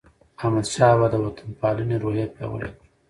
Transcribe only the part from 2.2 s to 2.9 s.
پیاوړې کړه.